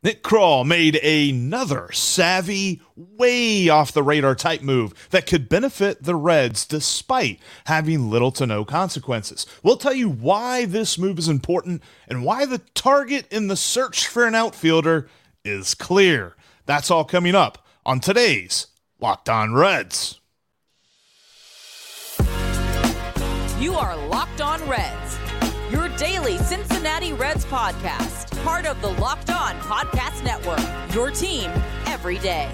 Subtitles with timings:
[0.00, 6.14] Nick Krall made another savvy, way off the radar type move that could benefit the
[6.14, 9.44] Reds despite having little to no consequences.
[9.64, 14.06] We'll tell you why this move is important and why the target in the search
[14.06, 15.08] for an outfielder
[15.44, 16.36] is clear.
[16.64, 18.68] That's all coming up on today's
[19.00, 20.20] Locked On Reds.
[23.58, 25.18] You are Locked On Reds,
[25.72, 30.58] your daily Cincinnati Reds podcast part of the Locked On Podcast Network.
[30.94, 31.50] Your team
[31.84, 32.50] every day.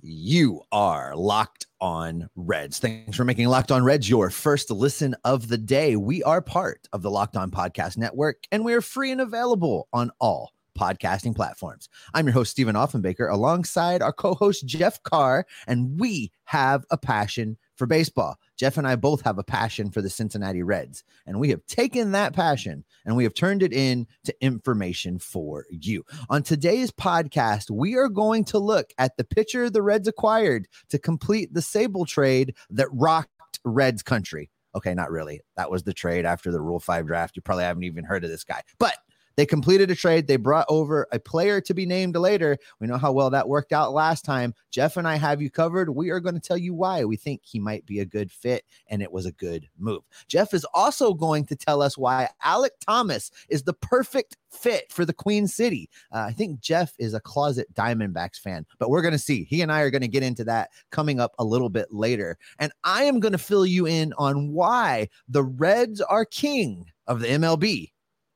[0.00, 2.80] You are Locked On Reds.
[2.80, 5.94] Thanks for making Locked On Reds your first listen of the day.
[5.94, 9.86] We are part of the Locked On Podcast Network, and we are free and available
[9.92, 11.88] on all podcasting platforms.
[12.14, 16.96] I'm your host, Stephen Offenbaker, alongside our co host, Jeff Carr, and we have a
[16.96, 18.36] passion for baseball.
[18.56, 22.12] Jeff and I both have a passion for the Cincinnati Reds, and we have taken
[22.12, 24.08] that passion and we have turned it into
[24.40, 26.04] information for you.
[26.28, 30.98] On today's podcast, we are going to look at the pitcher the Reds acquired to
[30.98, 33.30] complete the Sabol trade that rocked
[33.64, 34.50] Reds country.
[34.74, 35.40] Okay, not really.
[35.56, 37.36] That was the trade after the Rule 5 draft.
[37.36, 38.96] You probably haven't even heard of this guy, but
[39.38, 40.26] they completed a trade.
[40.26, 42.58] They brought over a player to be named later.
[42.80, 44.52] We know how well that worked out last time.
[44.72, 45.90] Jeff and I have you covered.
[45.90, 48.64] We are going to tell you why we think he might be a good fit
[48.88, 50.02] and it was a good move.
[50.26, 55.04] Jeff is also going to tell us why Alek Thomas is the perfect fit for
[55.04, 55.88] the Queen City.
[56.10, 59.44] Uh, I think Jeff is a closet Diamondbacks fan, but we're going to see.
[59.44, 62.38] He and I are going to get into that coming up a little bit later.
[62.58, 67.20] And I am going to fill you in on why the Reds are king of
[67.20, 67.92] the MLB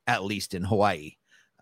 [0.06, 1.12] at least in Hawaii.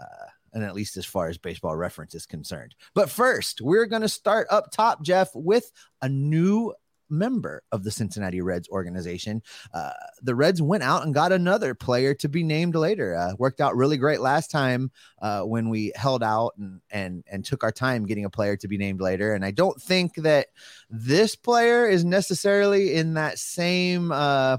[0.00, 2.74] Uh, and at least as far as baseball reference is concerned.
[2.94, 5.70] But first, we're going to start up top, Jeff, with
[6.02, 6.74] a new
[7.10, 9.42] member of the Cincinnati Reds organization.
[9.74, 9.90] Uh,
[10.22, 13.16] the Reds went out and got another player to be named later.
[13.16, 17.44] Uh, worked out really great last time uh, when we held out and and and
[17.44, 19.34] took our time getting a player to be named later.
[19.34, 20.46] And I don't think that
[20.88, 24.58] this player is necessarily in that same uh,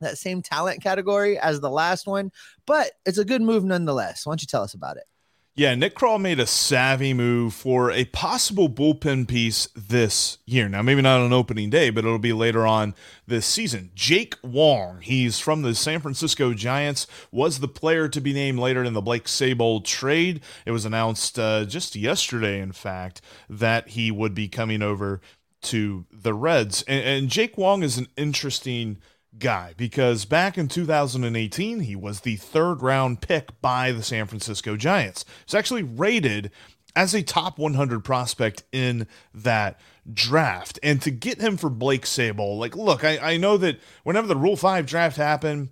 [0.00, 2.30] that same talent category as the last one,
[2.66, 4.24] but it's a good move nonetheless.
[4.24, 5.04] Why don't you tell us about it?
[5.58, 10.68] Yeah, Nick Krall made a savvy move for a possible bullpen piece this year.
[10.68, 12.94] Now, maybe not on opening day, but it'll be later on
[13.26, 13.90] this season.
[13.92, 18.84] Jake Wong, he's from the San Francisco Giants, was the player to be named later
[18.84, 20.42] in the Blake Sabol trade.
[20.64, 23.20] It was announced uh, just yesterday, in fact,
[23.50, 25.20] that he would be coming over
[25.62, 26.82] to the Reds.
[26.86, 28.98] And, and Jake Wong is an interesting–
[29.38, 34.76] guy because back in 2018, he was the third round pick by the San Francisco
[34.76, 35.24] Giants.
[35.46, 36.50] He's actually rated
[36.96, 39.78] as a top 100 prospect in that
[40.12, 40.78] draft.
[40.82, 44.36] And to get him for Blake Sabol, like, look, I, I know that whenever the
[44.36, 45.68] Rule 5 draft happened,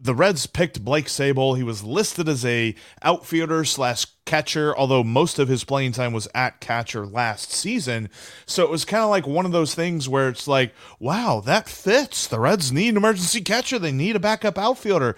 [0.00, 1.56] the Reds picked Blake Sabol.
[1.56, 6.28] He was listed as a outfielder slash catcher, although most of his playing time was
[6.34, 8.10] at catcher last season.
[8.46, 11.68] So it was kind of like one of those things where it's like, wow, that
[11.68, 12.26] fits.
[12.26, 13.78] The Reds need an emergency catcher.
[13.78, 15.16] They need a backup outfielder.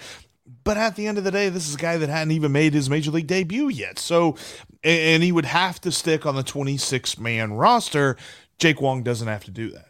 [0.65, 2.75] But at the end of the day, this is a guy that hadn't even made
[2.75, 3.99] his major league debut yet.
[3.99, 4.37] So,
[4.83, 8.17] and he would have to stick on the 26 man roster.
[8.59, 9.90] Jake Wong doesn't have to do that.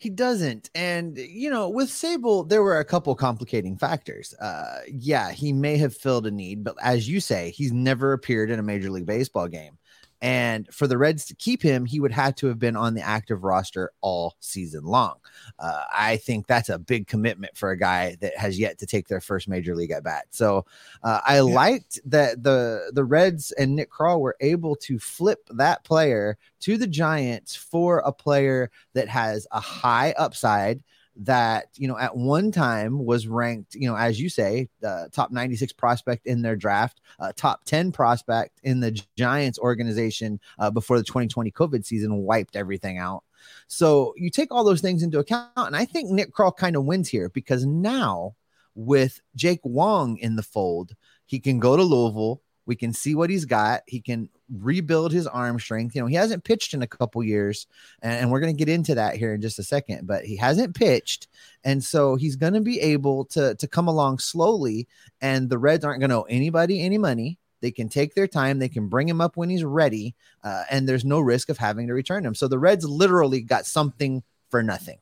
[0.00, 0.70] He doesn't.
[0.76, 4.32] And, you know, with Sabol, there were a couple complicating factors.
[4.34, 8.50] Uh, yeah, he may have filled a need, but as you say, he's never appeared
[8.50, 9.76] in a Major League Baseball game.
[10.20, 13.02] And for the Reds to keep him, he would have to have been on the
[13.02, 15.16] active roster all season long.
[15.58, 19.06] Uh, I think that's a big commitment for a guy that has yet to take
[19.06, 20.26] their first major league at bat.
[20.30, 20.66] So
[21.04, 21.42] uh, I yeah.
[21.42, 26.76] liked that the the Reds and Nick Krall were able to flip that player to
[26.76, 30.82] the Giants for a player that has a high upside
[31.18, 35.32] that you know at one time was ranked you know as you say uh, top
[35.32, 40.96] 96 prospect in their draft uh, top 10 prospect in the giants organization uh, before
[40.96, 43.24] the 2020 covid season wiped everything out
[43.66, 46.84] so you take all those things into account and i think nick krall kind of
[46.84, 48.34] wins here because now
[48.76, 50.94] with jake wong in the fold
[51.26, 53.82] he can go to louisville we can see what he's got.
[53.86, 55.94] He can rebuild his arm strength.
[55.94, 57.66] You know, he hasn't pitched in a couple years,
[58.02, 60.06] and, we're going to get into that here in just a second.
[60.06, 61.28] But he hasn't pitched,
[61.64, 64.86] and so he's going to be able to to come along slowly.
[65.20, 67.38] And the Reds aren't going to owe anybody any money.
[67.60, 68.58] They can take their time.
[68.58, 70.14] They can bring him up when he's ready,
[70.44, 72.34] uh, and there's no risk of having to return him.
[72.34, 74.98] So the Reds literally got something for nothing.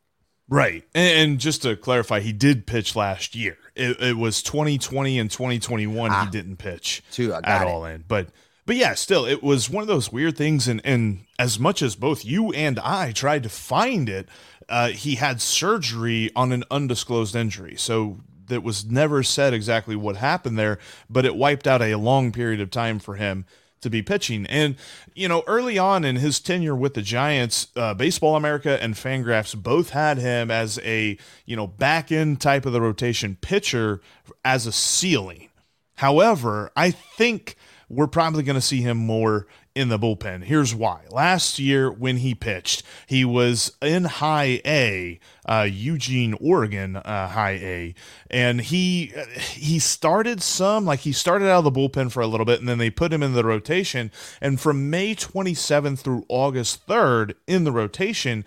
[0.48, 0.84] Right.
[0.94, 3.58] And, just to clarify, he did pitch last year.
[3.74, 7.68] It, it was 2020 and 2021 ah, he didn't pitch two, at it.
[7.68, 8.04] all in.
[8.06, 8.28] But
[8.66, 11.96] but yeah, still it was one of those weird things and and as much as
[11.96, 14.28] both you and I tried to find it,
[14.68, 17.76] uh, he had surgery on an undisclosed injury.
[17.76, 20.78] So that was never said exactly what happened there,
[21.08, 23.44] but it wiped out a long period of time for him
[23.80, 24.46] to be pitching.
[24.46, 24.76] And,
[25.14, 29.54] you know, early on in his tenure with the Giants, uh, Baseball America and Fangraphs
[29.54, 34.00] both had him as a, you know, back end type of the rotation pitcher
[34.44, 35.50] as a ceiling.
[35.96, 37.56] However, I think
[37.88, 40.42] we're probably going to see him more in the bullpen.
[40.42, 41.02] Here's why.
[41.10, 47.58] Last year, when he pitched, he was in high A, uh, Eugene, Oregon, uh, high
[47.62, 47.94] A,
[48.30, 52.46] and he he started some like he started out of the bullpen for a little
[52.46, 54.10] bit, and then they put him in the rotation.
[54.40, 58.44] And from May 27th through August 3rd in the rotation,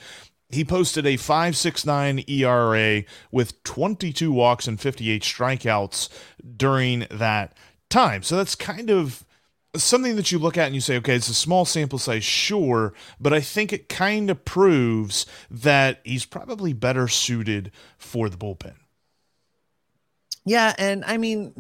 [0.50, 6.10] he posted a 5.69 ERA with 22 walks and 58 strikeouts
[6.58, 7.56] during that
[7.90, 8.24] time.
[8.24, 9.26] So that's kind of
[9.75, 12.94] something that you look at and you say, okay, it's a small sample size, sure,
[13.19, 18.75] but I think it kind of proves that he's probably better suited for the bullpen.
[20.45, 21.54] Yeah, and I mean,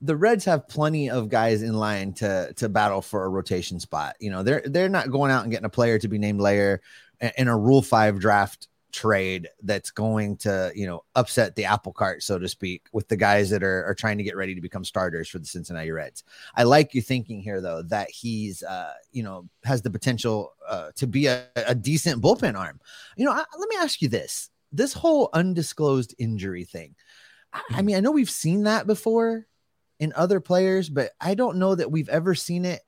[0.00, 4.16] the Reds have plenty of guys in line to to battle for a rotation spot.
[4.20, 6.80] You know, they're they're not going out and getting a player to be named layer
[7.36, 12.22] in a Rule Five draft trade that's going to you know upset the apple cart
[12.22, 14.84] so to speak with the guys that are, are trying to get ready to become
[14.84, 16.22] starters for the cincinnati reds.
[16.54, 20.92] I like you thinking here though that he's uh you know has the potential uh,
[20.94, 22.80] to be a, a decent bullpen arm.
[23.16, 24.50] You know I, let me ask you this.
[24.70, 26.94] This whole undisclosed injury thing
[27.52, 29.46] I, I mean i know we've seen that before
[30.00, 32.82] in other players but i don't know that we've ever seen it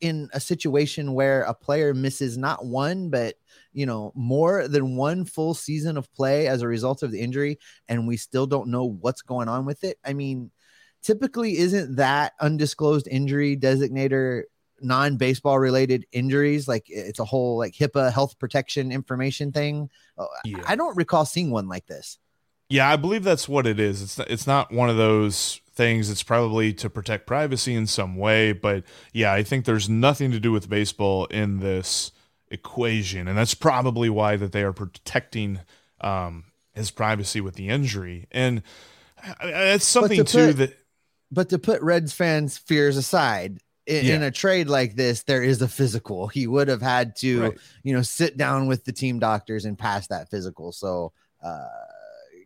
[0.00, 3.34] in a situation where a player misses not one but
[3.72, 7.58] you know more than one full season of play as a result of the injury
[7.88, 10.50] and we still don't know what's going on with it i mean
[11.02, 14.44] typically isn't that undisclosed injury designator
[14.82, 16.66] non-baseball related injuries?
[16.66, 19.90] Like it's a whole like hipaa health protection information thing.
[20.18, 20.62] Oh, yeah.
[20.66, 22.18] i don't recall seeing one like this.
[22.68, 24.02] Yeah i believe that's what it is.
[24.02, 26.10] It's it's not one of those things.
[26.10, 28.84] It's probably to protect privacy in some way, but
[29.14, 32.12] yeah, I think there's nothing to do with baseball in this
[32.50, 35.60] equation, and that's probably why that they are protecting
[36.02, 36.44] um,
[36.74, 38.62] his privacy with the injury, and
[39.40, 40.76] it's something to too put, that.
[41.32, 44.16] But to put Reds fans' fears aside, in, yeah.
[44.16, 46.28] in, a trade like this, there is a physical.
[46.28, 47.58] He would have had to, right.
[47.82, 50.72] you know, sit down with the team doctors and pass that physical.
[50.72, 51.12] So,
[51.42, 51.64] uh,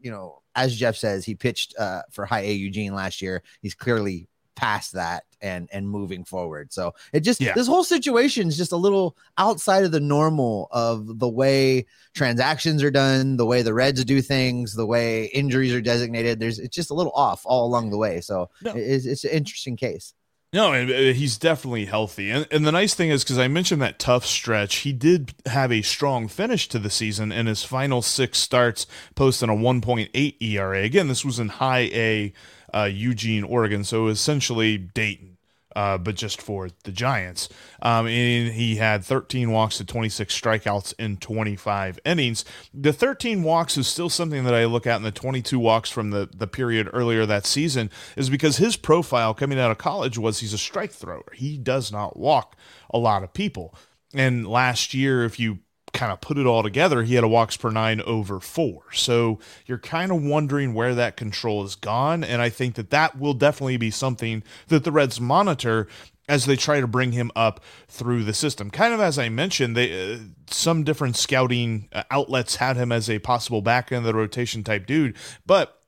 [0.00, 3.42] you know, as Jeff says, he pitched uh, for High A Eugene last year.
[3.60, 6.72] He's clearly past that and and moving forward.
[6.72, 7.52] So it just yeah.
[7.54, 12.82] this whole situation is just a little outside of the normal of the way transactions
[12.82, 16.40] are done, the way the Reds do things, the way injuries are designated.
[16.40, 18.20] There's it's just a little off all along the way.
[18.20, 18.72] So no.
[18.74, 20.14] it's, it's an interesting case.
[20.54, 22.30] No, uh, he's definitely healthy.
[22.30, 25.72] And, and the nice thing is, because I mentioned that tough stretch, he did have
[25.72, 28.86] a strong finish to the season in his final six starts,
[29.16, 30.82] posting a 1.8 ERA.
[30.82, 32.32] Again, this was in high A
[32.72, 33.82] uh, Eugene, Oregon.
[33.82, 35.33] So essentially Dayton
[35.74, 37.48] uh, but just for the Giants.
[37.82, 42.44] Um, and he had 13 walks to 26 strikeouts in 25 innings.
[42.72, 46.10] The 13 walks is still something that I look at in the 22 walks from
[46.10, 50.40] the, the period earlier that season, is because his profile coming out of college was
[50.40, 51.32] he's a strike thrower.
[51.34, 52.56] He does not walk
[52.90, 53.74] a lot of people.
[54.14, 55.58] And last year, if you
[55.94, 58.82] kind of put it all together, he had a walks per nine over four.
[58.92, 62.22] So you're kind of wondering where that control is gone.
[62.22, 65.88] And I think that that will definitely be something that the Reds monitor
[66.28, 68.70] as they try to bring him up through the system.
[68.70, 73.08] Kind of as I mentioned, they uh, some different scouting uh, outlets had him as
[73.08, 75.80] a possible back end of the rotation type dude, but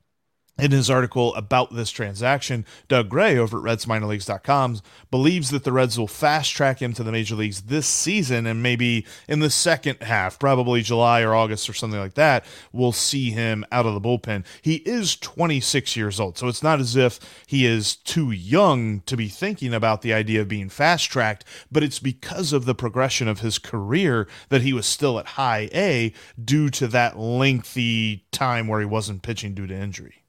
[0.58, 5.98] in his article about this transaction, Doug Gray over at RedsMinorLeagues.com believes that the Reds
[5.98, 10.02] will fast track him to the major leagues this season and maybe in the second
[10.02, 14.00] half, probably July or August or something like that, we'll see him out of the
[14.00, 14.44] bullpen.
[14.62, 19.16] He is 26 years old, so it's not as if he is too young to
[19.16, 23.28] be thinking about the idea of being fast tracked, but it's because of the progression
[23.28, 28.68] of his career that he was still at high A due to that lengthy time
[28.68, 30.25] where he wasn't pitching due to injury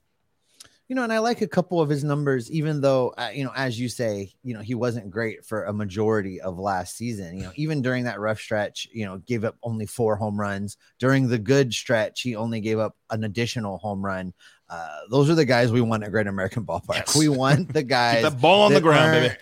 [0.88, 3.52] you know, and I like a couple of his numbers, even though, uh, you know,
[3.56, 7.38] as you say, you know, he wasn't great for a majority of last season.
[7.38, 10.78] You know, even during that rough stretch, you know, gave up only four home runs.
[10.98, 14.34] During the good stretch, he only gave up an additional home run.
[14.70, 16.96] Uh, those are the guys we want at Great American Ballpark.
[16.96, 17.16] Yes.
[17.18, 19.36] We want the guys that ball on the ground, baby.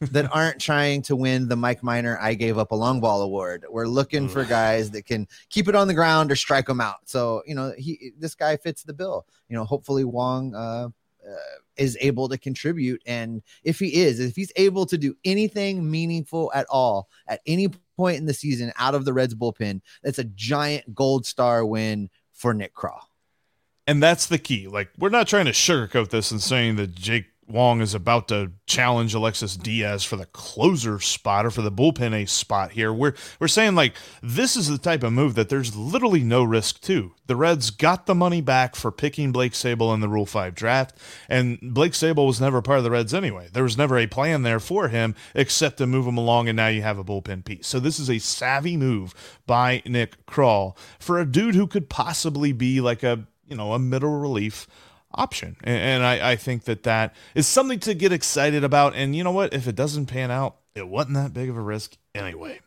[0.00, 3.66] That aren't trying to win the Mike Minor I gave up a long ball award.
[3.68, 7.00] We're looking for guys that can keep it on the ground or strike them out.
[7.04, 9.26] So, you know, he this guy fits the bill.
[9.50, 10.88] You know, hopefully Wong uh,
[11.28, 11.34] uh,
[11.76, 16.50] is able to contribute and if he is, if he's able to do anything meaningful
[16.54, 20.24] at all at any point in the season out of the Reds bullpen, that's a
[20.24, 23.00] giant gold star win for Nick Krall.
[23.86, 24.68] And that's the key.
[24.68, 28.52] Like, we're not trying to sugarcoat this and saying that Jake Wong is about to
[28.66, 32.92] challenge Alexis Diaz for the closer spot or for the bullpen ace spot here.
[32.92, 36.80] We're we're saying like this is the type of move that there's literally no risk
[36.82, 37.12] to.
[37.26, 40.96] The Reds got the money back for picking Blake Sabol in the Rule 5 draft,
[41.28, 43.48] and Blake Sabol was never part of the Reds anyway.
[43.52, 46.68] There was never a plan there for him except to move him along, and now
[46.68, 47.66] you have a bullpen piece.
[47.66, 49.14] So this is a savvy move
[49.46, 53.78] by Nick Krall for a dude who could possibly be like a you know a
[53.78, 54.66] middle relief
[55.12, 55.56] option.
[55.64, 58.94] And, and I, I think that that is something to get excited about.
[58.94, 59.52] And you know what?
[59.52, 62.60] If it doesn't pan out, it wasn't that big of a risk anyway.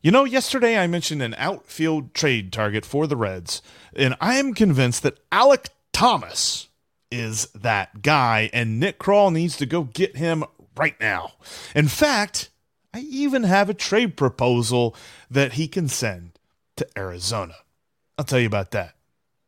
[0.00, 3.62] You know, yesterday I mentioned an outfield trade target for the Reds,
[3.96, 6.68] and I am convinced that Alek Thomas
[7.10, 10.44] is that guy, and Nick Krall needs to go get him
[10.76, 11.32] right now.
[11.74, 12.50] In fact,
[12.94, 14.94] I even have a trade proposal
[15.30, 16.38] that he can send
[16.76, 17.54] to Arizona.
[18.16, 18.94] I'll tell you about that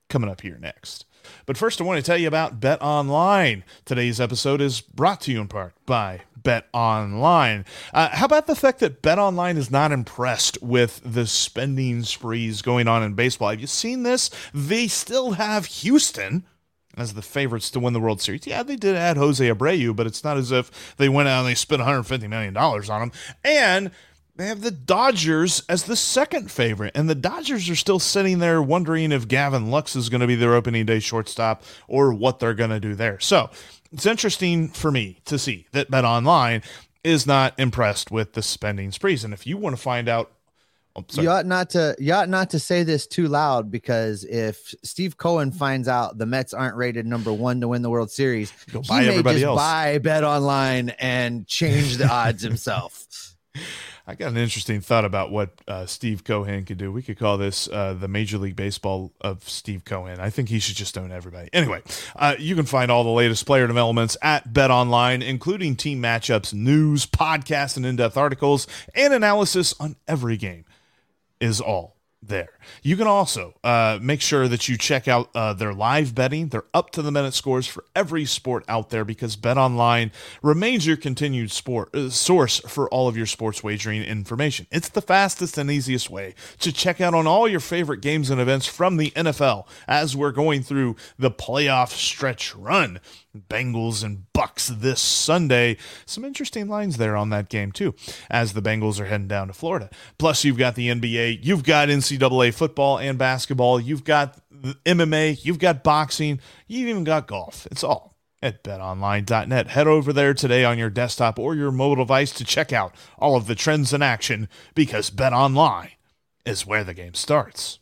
[0.09, 1.05] coming up here next.
[1.47, 3.65] But first, I want to tell you about Bet Online.
[3.85, 7.65] Today's episode is brought to you in part by Bet Online.
[7.93, 12.63] Uh, how about the fact that Bet Online is not impressed with the spending sprees
[12.63, 13.51] going on in baseball?
[13.51, 14.31] Have you seen this?
[14.55, 16.45] They still have Houston
[16.97, 18.47] as the favorites to win the World Series.
[18.47, 21.49] Yeah, they did add Jose Abreu, but it's not as if they went out and
[21.49, 23.13] they spent 150 million dollars on him.
[23.45, 23.91] And
[24.41, 28.63] they have the Dodgers as the second favorite, and the Dodgers are still sitting there
[28.63, 32.55] wondering if Gavin Lux is going to be their opening day shortstop or what they're
[32.55, 33.21] going to do there.
[33.21, 33.51] So
[33.93, 36.63] it's interesting for me to see that Bet Online
[37.05, 39.25] is not impressed with the spending sprees.
[39.25, 40.31] And if you want to find out,
[40.97, 44.75] oh, you ought not to you ought not to say this too loud because if
[44.83, 48.53] Steve Cohen finds out the Mets aren't rated number one to win the World Series,
[48.73, 49.59] Go buy he may just else.
[49.59, 53.07] buy Bet Online and change the odds himself.
[54.11, 56.91] I got an interesting thought about what uh, Steve Cohen could do.
[56.91, 60.19] We could call this uh, the Major League Baseball of Steve Cohen.
[60.19, 61.49] I think he should just own everybody.
[61.53, 61.81] Anyway,
[62.17, 66.53] uh, you can find all the latest player developments at Bet Online, including team matchups,
[66.53, 70.65] news, podcasts, and in depth articles, and analysis on every game.
[71.41, 72.59] Is all there.
[72.83, 76.49] You can also uh, make sure that you check out uh, their live betting.
[76.49, 80.13] They're up to the minute scores for every sport out there because Bet Online
[80.43, 84.67] remains your continued sport uh, source for all of your sports wagering information.
[84.71, 88.41] It's the fastest and easiest way to check out on all your favorite games and
[88.41, 93.01] events from the NFL as we're going through the playoff stretch run.
[93.37, 95.77] Bengals and Bucks this Sunday.
[96.05, 97.95] Some interesting lines there on that game too,
[98.29, 99.89] as the Bengals are heading down to Florida.
[100.19, 104.39] Plus, you've got the NBA, you've got NCAA football and basketball, you've got
[104.85, 107.67] MMA, you've got boxing, you've even got golf.
[107.71, 109.69] It's all at betonline.net.
[109.69, 113.37] Head over there today on your desktop or your mobile device to check out all
[113.37, 115.91] of the trends in action because BetOnline
[116.47, 117.81] is where the game starts.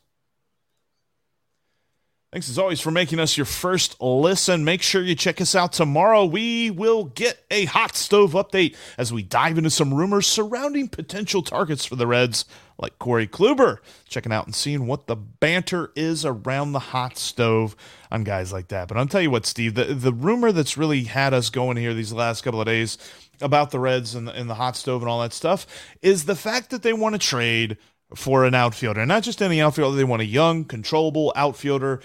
[2.31, 4.63] Thanks as always for making us your first listen.
[4.63, 6.27] Make sure you check us out tomorrow.
[6.27, 11.41] We will get a hot stove update as we dive into some rumors surrounding potential
[11.41, 12.45] targets for the Reds,
[12.77, 13.79] like Corey Kluber.
[14.11, 17.75] Checking out and seeing what the banter is around the hot stove
[18.11, 18.89] on guys like that.
[18.89, 21.95] But I'll tell you what, Steve, the, the rumor that's really had us going here
[21.95, 22.99] these last couple of days
[23.41, 25.67] about the Reds and the, and the hot stove and all that stuff
[26.03, 27.79] is the fact that they want to trade
[28.15, 29.05] for an outfielder.
[29.07, 32.01] Not just any outfielder, they want a young, controllable outfielder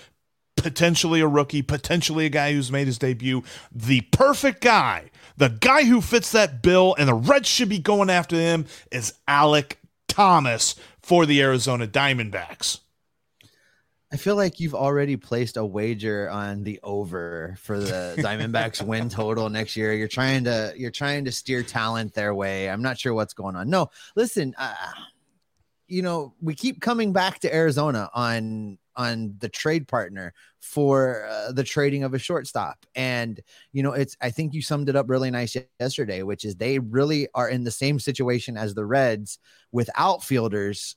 [0.63, 5.83] potentially a rookie, potentially a guy who's made his debut, the perfect guy, the guy
[5.83, 9.73] who fits that bill, and the Reds should be going after him is Alek
[10.07, 12.79] Thomas for the Arizona Diamondbacks.
[14.11, 19.09] I feel like you've already placed a wager on the over for the Diamondbacks win
[19.09, 19.91] total next year.
[19.93, 22.69] You're trying to you're trying to steer talent their way.
[22.69, 23.71] I'm not sure what's going on.
[23.71, 24.75] No, listen, uh,
[25.87, 31.51] you know, we keep coming back to Arizona on on the trade partner for uh,
[31.51, 32.85] the trading of a shortstop.
[32.95, 33.39] And,
[33.71, 36.79] you know, it's, I think you summed it up really nice yesterday, which is they
[36.79, 39.39] really are in the same situation as the Reds
[39.71, 40.95] with outfielders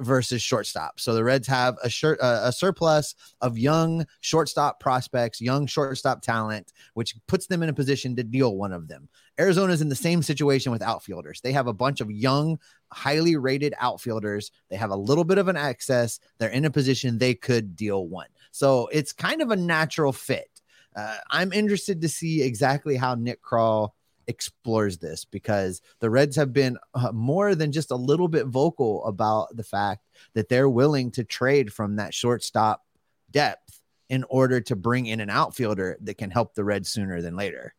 [0.00, 0.98] versus shortstop.
[0.98, 6.22] So the Reds have a shirt uh, a surplus of young shortstop prospects, young shortstop
[6.22, 9.08] talent, which puts them in a position to deal one of them.
[9.40, 11.40] Arizona's in the same situation with outfielders.
[11.40, 12.58] They have a bunch of young,
[12.92, 14.50] highly rated outfielders.
[14.68, 16.20] They have a little bit of an excess.
[16.38, 18.28] They're in a position they could deal one.
[18.52, 20.48] So it's kind of a natural fit.
[20.94, 23.90] Uh, I'm interested to see exactly how Nick Krall
[24.26, 29.04] explores this because the Reds have been uh, more than just a little bit vocal
[29.06, 32.84] about the fact that they're willing to trade from that shortstop
[33.30, 33.80] depth
[34.10, 37.74] in order to bring in an outfielder that can help the Reds sooner than later.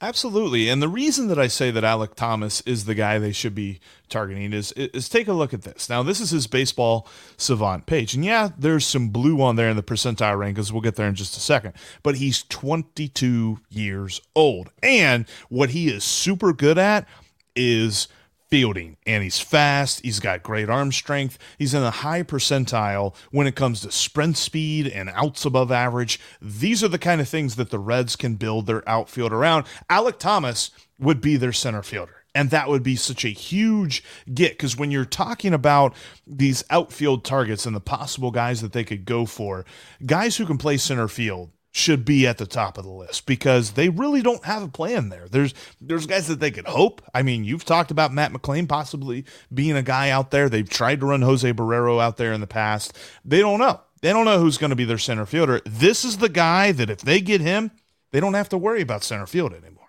[0.00, 0.68] Absolutely.
[0.68, 3.80] And the reason that I say that Alek Thomas is the guy they should be
[4.08, 5.88] targeting is, is take a look at this.
[5.88, 8.14] Now, this is his baseball savant page.
[8.14, 10.70] And yeah, there's some blue on there in the percentile rankings.
[10.70, 11.72] We'll get there in just a second.
[12.04, 14.70] But he's 22 years old.
[14.84, 17.08] And what he is super good at
[17.56, 18.06] is
[18.48, 20.00] fielding and he's fast.
[20.02, 21.38] He's got great arm strength.
[21.58, 26.18] He's in the high percentile when it comes to sprint speed and outs above average.
[26.40, 29.66] These are the kind of things that the Reds can build their outfield around.
[29.90, 32.14] Alek Thomas would be their center fielder.
[32.34, 35.94] And that would be such a huge get because when you're talking about
[36.26, 39.64] these outfield targets and the possible guys that they could go for,
[40.04, 43.72] guys who can play center field should be at the top of the list because
[43.72, 45.28] they really don't have a plan there.
[45.30, 47.00] There's there's guys that they could hope.
[47.14, 50.48] I mean, you've talked about Matt McLain possibly being a guy out there.
[50.48, 52.96] They've tried to run Jose Barrero out there in the past.
[53.24, 53.80] They don't know.
[54.02, 55.60] They don't know who's going to be their center fielder.
[55.64, 57.70] This is the guy that if they get him,
[58.10, 59.88] they don't have to worry about center field anymore.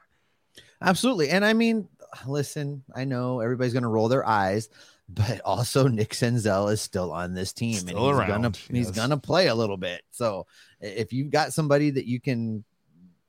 [0.82, 1.30] Absolutely.
[1.30, 1.88] And I mean,
[2.26, 4.70] listen, I know everybody's going to roll their eyes,
[5.10, 8.92] but also Nick Senzel is still on this team Still and he's around, gonna he's
[8.92, 10.04] gonna play a little bit.
[10.12, 10.46] So
[10.82, 12.64] if you've got somebody that you can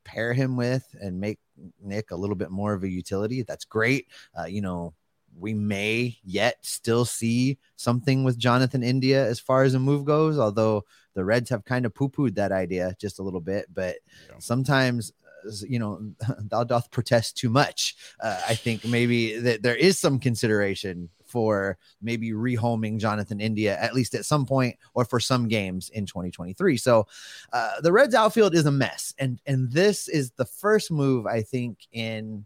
[0.03, 1.39] pair him with and make
[1.81, 4.07] Nick a little bit more of a utility, that's great.
[4.37, 4.93] Uh, you know,
[5.37, 10.37] we may yet still see something with Jonathan India as far as a move goes,
[10.37, 13.97] although the Reds have kind of poo-pooed that idea just a little bit, but
[14.29, 14.35] Yeah.
[14.39, 15.11] sometimes
[15.45, 15.99] uh, you know
[16.39, 21.77] thou doth protest too much uh, i think maybe that there is some consideration for
[22.01, 26.77] maybe rehoming jonathan india at least at some point or for some games in 2023
[26.77, 27.07] so
[27.53, 31.41] uh, the reds outfield is a mess and and this is the first move i
[31.41, 32.45] think in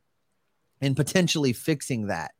[0.81, 2.31] in potentially fixing that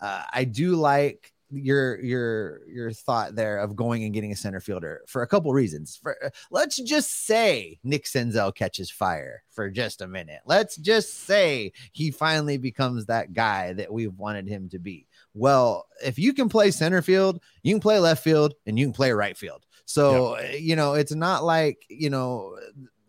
[0.00, 4.60] uh, i do like your your your thought there of going and getting a center
[4.60, 5.98] fielder for a couple reasons.
[6.02, 6.16] For
[6.50, 10.40] let's just say Nick Senzel catches fire for just a minute.
[10.46, 15.06] Let's just say he finally becomes that guy that we've wanted him to be.
[15.34, 18.92] Well, if you can play center field, you can play left field and you can
[18.92, 19.64] play right field.
[19.84, 22.58] So, uh, you know, it's not like, you know,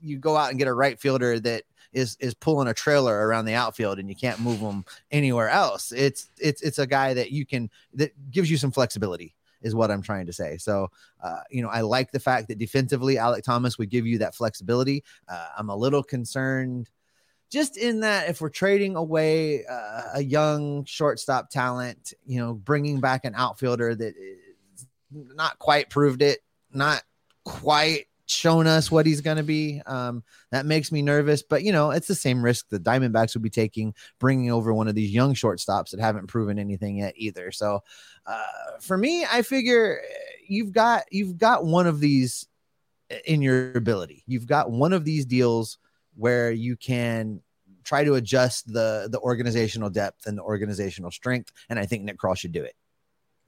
[0.01, 1.63] you go out and get a right fielder that
[1.93, 5.91] is is pulling a trailer around the outfield and you can't move them anywhere else.
[5.91, 9.91] It's it's it's a guy that you can that gives you some flexibility is what
[9.91, 10.57] I'm trying to say.
[10.57, 10.89] So,
[11.23, 14.35] uh, you know, I like the fact that defensively, Alek Thomas would give you that
[14.35, 15.03] flexibility.
[15.29, 16.89] Uh, I'm a little concerned
[17.51, 22.99] just in that if we're trading away uh, a young shortstop talent, you know, bringing
[22.99, 24.15] back an outfielder that
[25.11, 26.39] not quite proved it,
[26.71, 27.03] not
[27.43, 29.81] quite shown us what he's going to be.
[29.85, 33.43] Um, that makes me nervous, but you know, it's the same risk the Diamondbacks would
[33.43, 37.51] be taking, bringing over one of these young shortstops that haven't proven anything yet either.
[37.51, 37.83] So,
[38.25, 38.45] uh,
[38.79, 40.13] for me, I figure uh,
[40.47, 42.47] you've got you've got one of these
[43.25, 44.23] in your ability.
[44.25, 45.77] You've got one of these deals
[46.15, 47.41] where you can
[47.83, 52.17] try to adjust the the organizational depth and the organizational strength, and I think Nick
[52.17, 52.75] Krall should do it.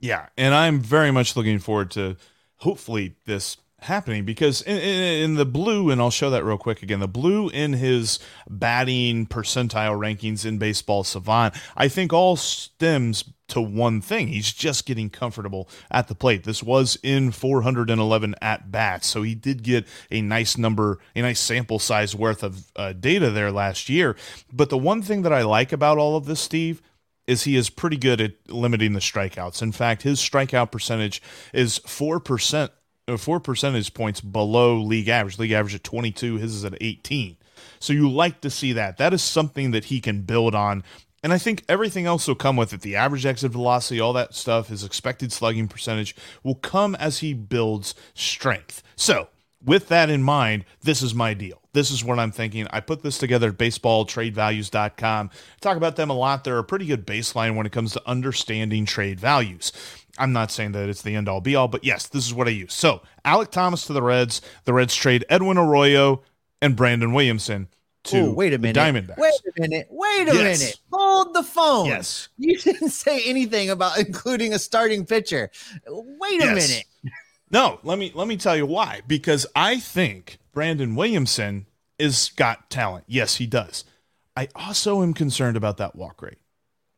[0.00, 2.16] Yeah, and I'm very much looking forward to
[2.56, 6.82] hopefully this happening because in, in, in, the blue, and I'll show that real quick
[6.82, 7.00] again.
[7.00, 8.18] The blue in his
[8.48, 14.28] batting percentile rankings in Baseball Savant, I think all stems to one thing.
[14.28, 16.44] He's just getting comfortable at the plate.
[16.44, 21.40] This was in 411 at bats, so he did get a nice number, a nice
[21.40, 24.16] sample size worth of uh, data there last year.
[24.52, 26.82] But the one thing that I like about all of this, Steve,
[27.26, 29.62] is he is pretty good at limiting the strikeouts.
[29.62, 31.20] In fact, his strikeout percentage
[31.52, 32.70] is 4%,
[33.08, 35.38] uh, 4 percentage points below league average.
[35.38, 37.36] League average at 22, his is at 18.
[37.78, 38.98] So you like to see that.
[38.98, 40.82] That is something that he can build on.
[41.22, 42.82] And I think everything else will come with it.
[42.82, 47.34] The average exit velocity, all that stuff, his expected slugging percentage will come as he
[47.34, 48.82] builds strength.
[48.94, 49.28] So,
[49.64, 51.60] with that in mind, this is my deal.
[51.72, 52.68] This is what I'm thinking.
[52.70, 55.30] I put this together at baseballtradevalues.com.
[55.60, 56.44] Talk about them a lot.
[56.44, 59.72] They're a pretty good baseline when it comes to understanding trade values.
[60.18, 62.46] I'm not saying that it's the end all be all, but yes, this is what
[62.46, 62.72] I use.
[62.74, 64.40] So, Alek Thomas to the Reds.
[64.64, 66.22] The Reds trade Edwin Arroyo
[66.62, 67.68] and Brandon Williamson
[68.04, 68.76] to Ooh, wait a minute.
[68.76, 69.18] Diamondbacks.
[69.18, 69.88] Wait a minute.
[69.90, 70.60] Wait a Yes.
[70.60, 70.76] minute.
[70.92, 71.86] Hold the phone.
[71.86, 72.28] Yes.
[72.38, 75.50] You didn't say anything about including a starting pitcher.
[75.88, 76.68] Wait a Yes.
[76.70, 76.84] minute.
[77.50, 79.02] No, let me let me tell you why.
[79.06, 81.66] Because I think Brandon Williamson
[81.98, 83.04] is got talent.
[83.06, 83.84] Yes, he does.
[84.36, 86.38] I also am concerned about that walk rate.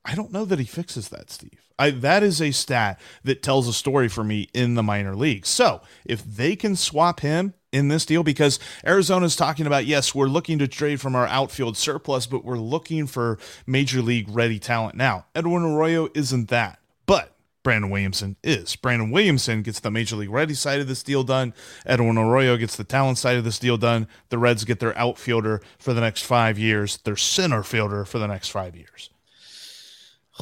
[0.09, 1.61] I don't know that he fixes that, Steve.
[1.79, 5.51] I that is a stat that tells a story for me in the minor leagues.
[5.51, 10.27] So if they can swap him in this deal, because Arizona's talking about, yes, we're
[10.27, 14.97] looking to trade from our outfield surplus, but we're looking for major league ready talent
[14.97, 15.27] now.
[15.35, 16.79] Edwin Arroyo isn't that.
[17.05, 18.77] But Brandon Williamson is.
[18.77, 21.53] Brandon Williamson gets the major league ready side of this deal done.
[21.85, 24.09] Edwin Arroyo gets the talent side of this deal done.
[24.31, 28.27] The Reds get their outfielder for the next five years, their center fielder for the
[28.27, 29.11] next five years.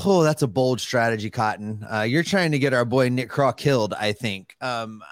[0.05, 1.85] Oh, that's a bold strategy, Cotton.
[1.91, 4.55] Uh, you're trying to get our boy Nick Krall killed, I think.
[4.61, 5.03] Um,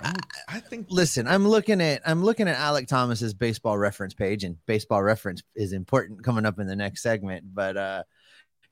[0.00, 0.14] I,
[0.48, 0.86] I think.
[0.90, 5.42] Listen, I'm looking at I'm looking at Alek Thomas's baseball reference page, and baseball reference
[5.54, 7.54] is important coming up in the next segment.
[7.54, 8.02] But uh,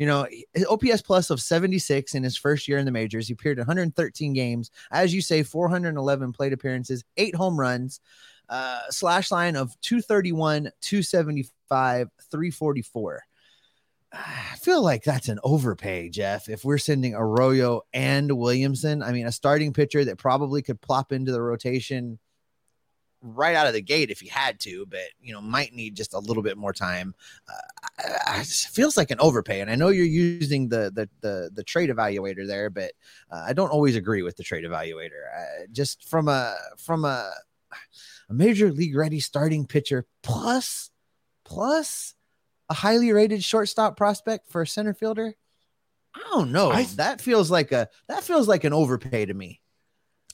[0.01, 0.27] you know,
[0.69, 3.29] OPS plus of 76 in his first year in the majors.
[3.29, 8.01] He appeared in 113 games, as you say, 411 plate appearances, eight home runs,
[8.49, 13.23] uh, slash line of 231, 275, 344.
[14.13, 16.49] I feel like that's an overpay, Jeff.
[16.49, 21.13] If we're sending Arroyo and Williamson, I mean, a starting pitcher that probably could plop
[21.13, 22.19] into the rotation
[23.23, 26.15] right out of the gate if he had to, but you know, might need just
[26.15, 27.15] a little bit more time.
[27.49, 31.65] Uh, it feels like an overpay, and I know you're using the the the, the
[31.65, 32.93] trade evaluator there, but
[33.31, 35.29] uh, I don't always agree with the trade evaluator.
[35.37, 37.31] Uh, just from a from a
[38.29, 40.91] a major league ready starting pitcher plus
[41.45, 42.15] plus
[42.71, 45.35] a highly rated shortstop prospect for a center fielder.
[46.15, 46.71] I don't know.
[46.71, 49.61] I, that feels like a that feels like an overpay to me.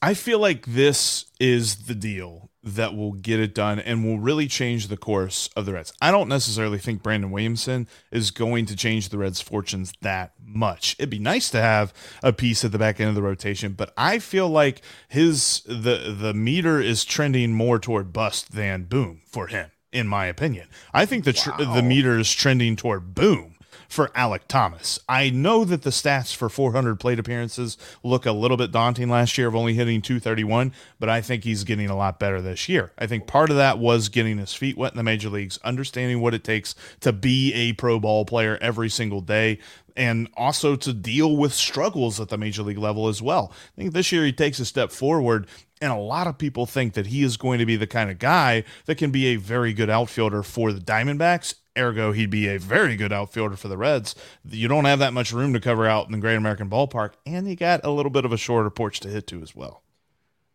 [0.03, 4.47] I feel like this is the deal that will get it done and will really
[4.47, 5.93] change the course of the Reds.
[6.03, 10.97] I don't necessarily think Brandon Williamson is going to change the Reds' fortunes that much.
[10.99, 13.93] It'd be nice to have a piece at the back end of the rotation, but
[13.97, 19.47] I feel like his the the meter is trending more toward bust than boom for
[19.47, 20.69] him in my opinion.
[20.93, 21.75] I think the tr- wow.
[21.75, 23.57] the meter is trending toward boom
[23.89, 24.99] for Alek Thomas.
[25.09, 29.39] I know that the stats for 400 plate appearances look a little bit daunting last
[29.39, 32.93] year of only hitting 231, but I think he's getting a lot better this year.
[32.99, 36.21] I think part of that was getting his feet wet in the major leagues, understanding
[36.21, 39.59] what it takes to be a pro ball player every single day
[39.97, 43.51] and also to deal with struggles at the major league level as well.
[43.77, 45.47] I think this year he takes a step forward,
[45.81, 48.19] and a lot of people think that he is going to be the kind of
[48.19, 51.55] guy that can be a very good outfielder for the Diamondbacks.
[51.79, 54.15] Ergo, he'd be a very good outfielder for the Reds.
[54.49, 57.49] You don't have that much room to cover out in the Great American Ballpark, and
[57.49, 59.83] you got a little bit of a shorter porch to hit to as well.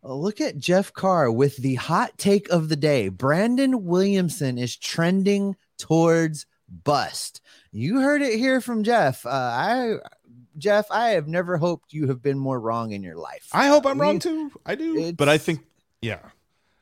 [0.04, 3.08] Uh, look at Jeff Carr with the hot take of the day.
[3.08, 6.46] Brandon Williamson is trending towards
[6.84, 7.40] bust.
[7.70, 9.24] You heard it here from Jeff.
[9.26, 9.94] Uh, I,
[10.58, 13.48] Jeff, I have never hoped you have been more wrong in your life.
[13.52, 14.50] I hope I'm we, wrong too.
[14.66, 15.60] I do, but I think,
[16.00, 16.18] yeah,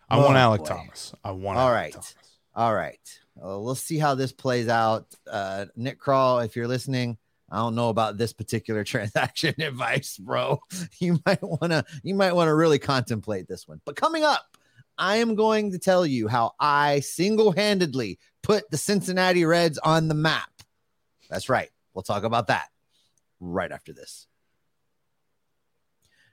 [0.08, 0.64] I oh want Alek boy.
[0.64, 1.14] Thomas.
[1.24, 1.58] I want.
[1.58, 2.14] all right, Alek Thomas.
[2.54, 3.20] all right.
[3.36, 5.06] Uh, we'll see how this plays out.
[5.30, 7.16] Uh, Nick Krall, if you're listening,
[7.50, 10.60] I don't know about this particular transaction advice, bro.
[10.98, 13.80] You might want to you might want to really contemplate this one.
[13.84, 14.56] But coming up,
[14.98, 20.14] I am going to tell you how I single-handedly put the Cincinnati Reds on the
[20.14, 20.50] map.
[21.28, 21.70] That's right.
[21.94, 22.68] We'll talk about that
[23.40, 24.26] right after this.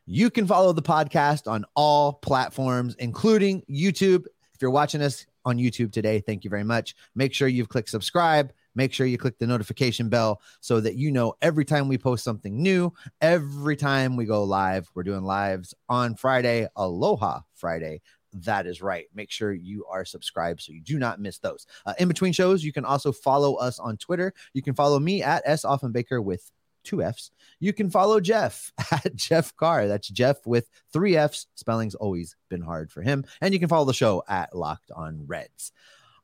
[0.06, 4.26] You can follow the podcast on all platforms, including YouTube.
[4.54, 6.96] If you're watching us on YouTube today, thank you very much.
[7.14, 8.54] Make sure you've clicked subscribe.
[8.74, 12.24] Make sure you click the notification bell so that you know every time we post
[12.24, 14.90] something new, every time we go live.
[14.94, 18.02] We're doing lives on Friday, Aloha Friday,
[18.34, 19.06] that is right.
[19.14, 21.66] Make sure you are subscribed so you do not miss those.
[21.86, 24.34] Uh, in between shows, you can also follow us on Twitter.
[24.54, 25.64] You can follow me at S.
[25.64, 26.52] Offenbaker with
[26.84, 27.32] two F's.
[27.60, 29.88] You can follow Jeff at Jeff Carr.
[29.88, 31.48] That's Jeff with three F's.
[31.56, 33.26] Spelling's always been hard for him.
[33.42, 35.72] And you can follow the show at Locked on Reds.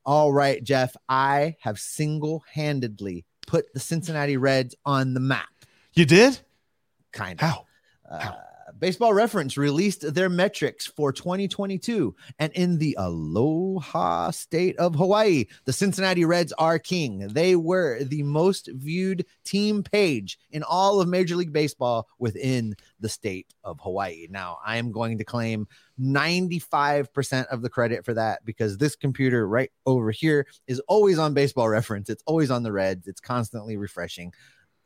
[0.06, 5.48] All right, Jeff, I have single handedly put the Cincinnati Reds on the map.
[5.94, 6.38] You did?
[7.12, 7.48] Kind of.
[7.48, 7.66] How?
[8.10, 8.36] Uh, How?
[8.78, 12.14] Baseball Reference released their metrics for 2022.
[12.38, 17.28] And in the Aloha state of Hawaii, the Cincinnati Reds are king.
[17.28, 23.08] They were the most viewed team page in all of Major League Baseball within the
[23.08, 24.26] state of Hawaii.
[24.28, 25.68] Now, I am going to claim
[26.00, 31.32] 95% of the credit for that because this computer right over here is always on
[31.32, 32.10] baseball reference.
[32.10, 33.06] It's always on the Reds.
[33.06, 34.32] It's constantly refreshing.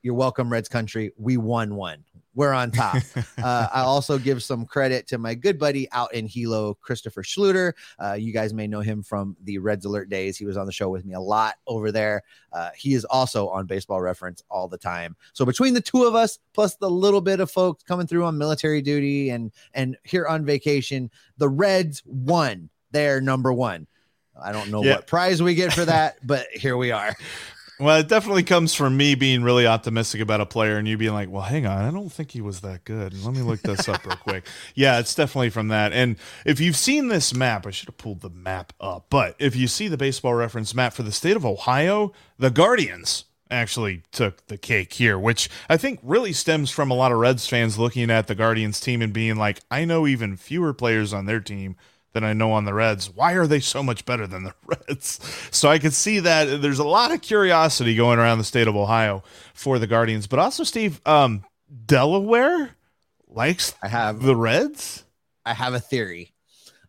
[0.03, 1.13] You're welcome, Reds country.
[1.17, 2.05] We won one.
[2.35, 3.03] We're on top.
[3.43, 7.73] uh, I also give some credit to my good buddy out in Hilo, Christopher Schluter.
[7.99, 10.37] Uh, you guys may know him from the Reds Alert days.
[10.39, 12.23] He was on the show with me a lot over there.
[12.53, 15.17] Uh, he is also on Baseball Reference all the time.
[15.33, 18.39] So between the two of us, plus the little bit of folks coming through on
[18.39, 22.71] military duty and and here on vacation, the Reds won.
[22.93, 23.89] They're number one.
[24.41, 24.95] I don't know yeah.
[24.95, 27.17] what prize we get for that, but here we are.
[27.81, 31.13] Well, it definitely comes from me being really optimistic about a player and you being
[31.13, 33.15] like, well, hang on, I don't think he was that good.
[33.25, 34.47] Let me look this up real quick.
[34.75, 35.93] Yeah, it's definitely from that.
[35.93, 39.55] And if you've seen this map, I should have pulled the map up, but if
[39.55, 44.47] you see the baseball reference map for the state of Ohio, the Guardians actually took
[44.47, 48.11] the cake here, which I think really stems from a lot of Reds fans looking
[48.11, 51.77] at the Guardians team and being like, I know even fewer players on their team
[52.13, 53.11] than I know on the Reds.
[53.11, 55.21] Why are they so much better than the Reds?
[55.51, 58.77] So I could see that there's a lot of curiosity going around the state of
[58.77, 59.23] Ohio
[59.55, 61.45] for the Guardians, but also Steve, um,
[61.87, 62.71] Delaware
[63.29, 65.05] likes I have the Reds.
[65.45, 66.33] I have a theory.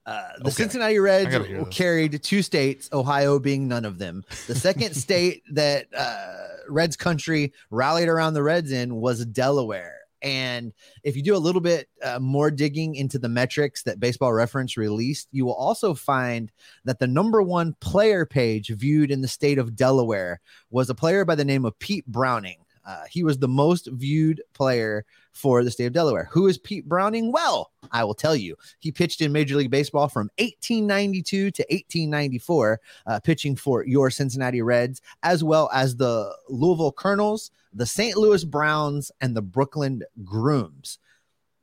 [0.06, 0.52] Uh, the Okay.
[0.52, 1.76] Cincinnati Reds gotta hear this.
[1.76, 4.24] carried two states, Ohio being none of them.
[4.48, 9.98] The second state that uh, Reds country rallied around the Reds in was Delaware.
[10.22, 14.34] And if you do a little bit uh, more digging into the metrics that Baseball
[14.34, 16.52] Reference released, you will also find
[16.86, 21.26] that the number one player page viewed in the state of Delaware was a player
[21.26, 22.58] by the name of Pete Browning.
[22.86, 26.28] Uh, he was the most viewed player for the state of Delaware.
[26.32, 27.32] Who is Pete Browning?
[27.32, 28.56] Well, I will tell you.
[28.80, 34.62] He pitched in Major League Baseball from 1892 to 1894, uh, pitching for your Cincinnati
[34.62, 38.18] Reds, as well as the Louisville Colonels, the St.
[38.18, 41.00] Louis Browns, and the Brooklyn Grooms.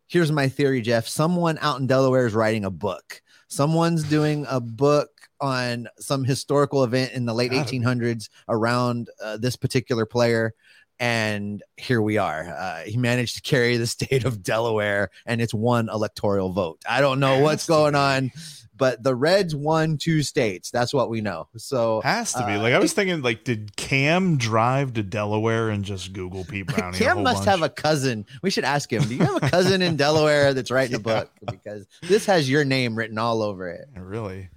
[0.09, 1.09] Here's my theory, Jeff.
[1.09, 3.21] Someone out in Delaware is writing a book.
[3.49, 9.57] Someone's doing a book on some historical event in the late 1800s around uh, this
[9.57, 10.55] particular player
[10.99, 12.43] and here we are.
[12.49, 16.83] Uh, he managed to carry the state of Delaware, and it's one electoral vote.
[16.89, 18.33] I don't know what's going on,
[18.77, 20.71] but the Reds won two states.
[20.71, 21.49] That's what we know.
[21.57, 22.53] So Has to be.
[22.53, 26.67] uh, Like I was thinking, like, did Cam drive to Delaware and just Google Pete
[26.75, 27.01] Browning?
[27.01, 28.27] a Cam must have a cousin.
[28.43, 29.03] We should ask him.
[29.05, 31.31] Do you have a cousin in Delaware that's writing a book?
[31.51, 33.89] Because this has your name written all over it.
[33.97, 34.49] really.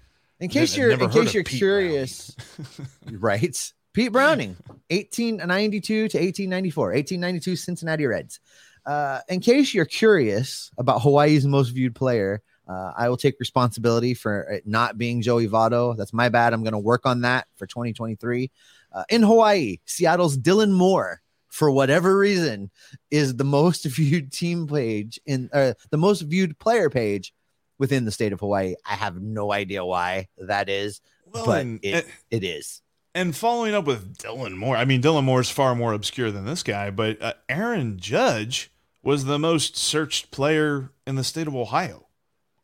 [0.42, 2.34] In case I've you're in case you're Pete curious,
[3.12, 3.74] right?
[4.00, 4.56] Pete Browning,
[4.92, 8.40] 1892 to 1894, 1892 Cincinnati Reds.
[8.86, 14.14] Uh, in case you're curious about Hawaii's most viewed player, uh, I will take responsibility
[14.14, 15.98] for it not being Joey Votto.
[15.98, 16.54] That's my bad.
[16.54, 18.50] I'm going to work on that for 2023.
[18.94, 22.72] Uh, in Hawaii, Seattle's Dylan Moore, for whatever reason,
[23.12, 27.34] is the most viewed team page in uh, the most viewed player page
[27.80, 28.76] within the state of Hawaii.
[28.86, 32.82] I have no idea why that is, Well, but and, it, it is.
[33.16, 36.64] And following up with Dylan Moore, I mean, Dylan Moore's far more obscure than this
[36.64, 42.08] guy, but uh, Aaron Judge was the most searched player in the state of Ohio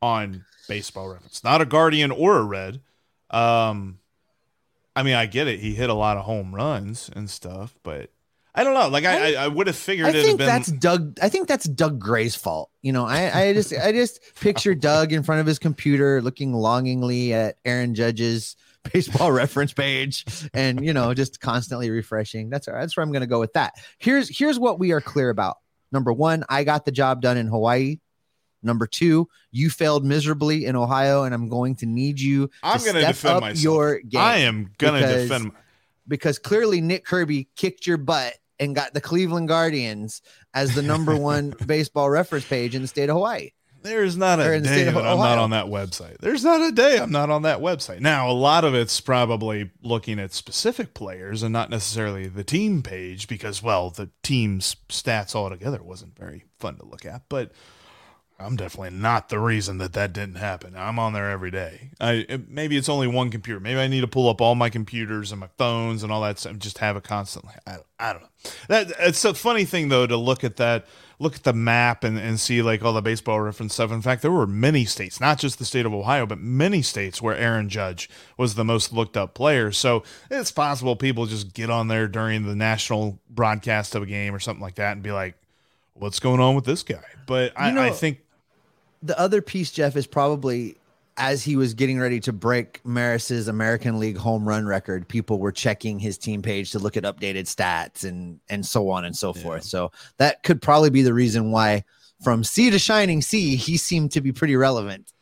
[0.01, 1.43] on Baseball Reference.
[1.43, 2.81] Not a Guardian or a Red.
[3.29, 3.99] Um,
[4.95, 5.59] I mean, I get it.
[5.59, 8.11] He hit a lot of home runs and stuff, but
[8.53, 8.87] I don't know.
[8.87, 10.47] Like, I, I, I would have figured I think been.
[10.47, 11.17] that's Doug.
[11.21, 12.69] I think that's Doug Gray's fault.
[12.81, 16.53] You know, I, I just I just picture Doug in front of his computer looking
[16.53, 18.55] longingly at Aaron Judge's
[18.93, 22.49] baseball reference page and you know just constantly refreshing.
[22.49, 23.73] That's that's where I'm gonna go with that.
[23.97, 25.57] Here's here's what we are clear about.
[25.91, 27.97] Number one, I got the job done in Hawaii.
[28.63, 32.83] Number two, you failed miserably in Ohio, and I'm going to need you I'm to
[32.85, 33.63] going to step defend up myself.
[33.63, 35.51] your game I am going to defend.
[36.07, 40.21] because clearly Nick Kirby kicked your butt and got the Cleveland Guardians
[40.55, 43.51] as the number one baseball reference page in the state of Hawaii.
[43.85, 46.17] There's not a day that I'm not on that website.
[46.19, 47.99] There's not a day I'm not on that website.
[47.99, 52.81] Now, a lot of it's probably looking at specific players and not necessarily the team
[52.81, 57.23] page because, well, the team's stats altogether wasn't very fun to look at.
[57.29, 57.51] But
[58.37, 60.75] I'm definitely not the reason that that didn't happen.
[60.75, 61.91] I'm on there every day.
[62.01, 63.61] I maybe it's only one computer.
[63.61, 66.39] Maybe I need to pull up all my computers and my phones and all that
[66.39, 67.53] stuff and just have it constantly.
[67.65, 68.29] I don't, I don't know.
[68.67, 70.85] That it's a funny thing though to look at that,
[71.17, 73.89] look at the map and, and see like all the baseball reference stuff.
[73.89, 77.21] In fact, there were many states, not just the state of Ohio, but many states
[77.21, 79.71] where Aaron Judge was the most looked up player.
[79.71, 84.35] So it's possible people just get on there during the national broadcast of a game
[84.35, 85.35] or something like that and be like,
[85.93, 88.19] "What's going on with this guy?" But I, You know- I think
[89.05, 90.77] The other piece, Jeff, is probably
[91.17, 95.51] as he was getting ready to break Maris's American League home run record, people were
[95.51, 99.31] checking his team page to look at updated stats and and so on and so
[99.31, 99.63] forth.
[99.63, 101.85] So that could probably be the reason why
[102.23, 105.13] from sea to shining sea, he seemed to be pretty relevant.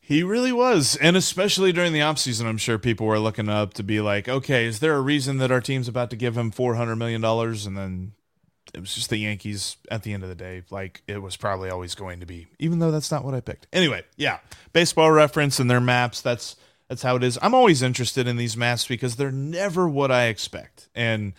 [0.00, 0.96] He really was.
[0.96, 4.66] And especially during the offseason, I'm sure people were looking up to be like, okay,
[4.66, 7.24] is there a reason that our team's about to give him $400 million?
[7.24, 8.12] And then
[8.74, 10.62] it was just the Yankees at the end of the day.
[10.70, 13.66] Like it was probably always going to be, even though that's not what I picked.
[13.72, 14.38] Anyway, yeah,
[14.72, 16.20] baseball reference and their maps.
[16.20, 16.56] That's
[16.88, 17.38] that's how it is.
[17.40, 20.88] I'm always interested in these maps because they're never what I expect.
[20.94, 21.34] And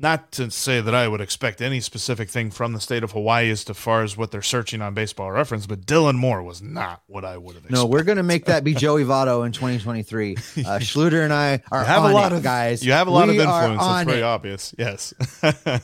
[0.00, 3.50] not to say that I would expect any specific thing from the state of Hawaii
[3.50, 7.02] as to far as what they're searching on baseball reference, but Dylan Moore was not
[7.08, 7.74] what I would have expected.
[7.74, 10.36] No, we're gonna make that be Joey Votto in 2023.
[10.58, 12.84] Uh, Schluter and I are You have a lot it, of guys.
[12.84, 13.80] You have a lot We of influence.
[13.80, 14.74] That's on very obvious.
[14.76, 15.14] Yes.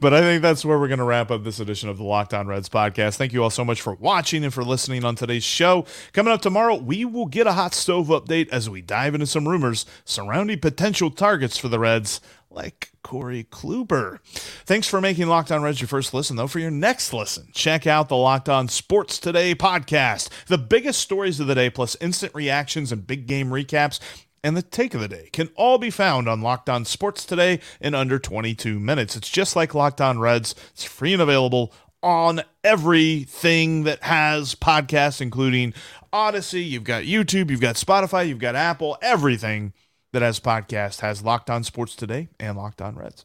[0.00, 2.34] but I think that's where we're going to wrap up this edition of the Locked
[2.34, 3.16] On Reds podcast.
[3.16, 5.86] Thank you all so much for watching and for listening on today's show.
[6.12, 9.48] Coming up tomorrow, we will get a hot stove update as we dive into some
[9.48, 14.18] rumors surrounding potential targets for the Reds like Corey Kluber.
[14.64, 16.48] Thanks for making Locked On Reds your first listen, though.
[16.48, 20.28] For your next listen, check out the Locked On Sports Today podcast.
[20.46, 24.00] The biggest stories of the day, plus instant reactions and big game recaps
[24.42, 27.60] and the take of the day can all be found on Locked On Sports today
[27.80, 29.16] in under 22 minutes.
[29.16, 30.54] It's just like Locked On Reds.
[30.72, 31.72] It's free and available
[32.02, 35.74] on everything that has podcasts, including
[36.12, 36.68] Audacy.
[36.68, 39.72] You've got YouTube, you've got Spotify, you've got Apple, everything
[40.12, 43.24] that has podcast has Locked On Sports today and Locked On Reds.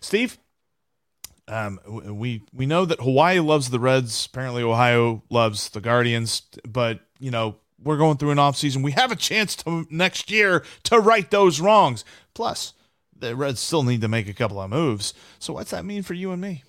[0.00, 0.38] Steve,
[1.46, 4.26] um, we we know that Hawaii loves the Reds.
[4.26, 6.42] Apparently, Ohio loves the Guardians.
[6.66, 8.82] But you know, we're going through an offseason.
[8.82, 12.04] We have a chance to next year to right those wrongs.
[12.34, 12.74] Plus,
[13.16, 15.14] the Reds still need to make a couple of moves.
[15.38, 16.64] So, what's that mean for you and me?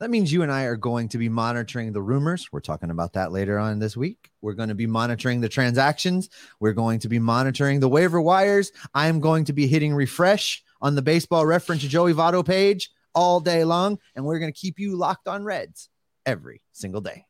[0.00, 2.48] That means you and I are going to be monitoring the rumors.
[2.52, 4.30] We're talking about that later on this week.
[4.42, 6.28] We're going to be monitoring the transactions.
[6.60, 8.72] We're going to be monitoring the waiver wires.
[8.92, 13.64] I'm going to be hitting refresh on the baseball reference Joey Votto page all day
[13.64, 13.98] long.
[14.16, 15.88] And we're going to keep you locked on Reds
[16.26, 17.24] every single day.